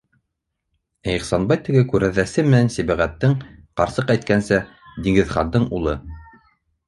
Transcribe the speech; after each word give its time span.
Ә 1.07 1.13
Ихсанбай 1.17 1.59
теге 1.67 1.81
күрәҙәсе 1.91 2.45
менән 2.47 2.71
Сибәғәттең, 2.75 3.35
ҡарсыҡ 3.81 4.11
әйткәнсә, 4.15 4.61
Диңгеҙхандың 5.09 5.69
улы! 5.81 5.97